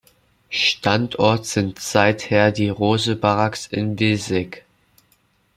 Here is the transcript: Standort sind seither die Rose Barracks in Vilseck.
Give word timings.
Standort 0.49 1.45
sind 1.45 1.77
seither 1.77 2.51
die 2.51 2.69
Rose 2.69 3.15
Barracks 3.15 3.67
in 3.67 3.99
Vilseck. 3.99 4.65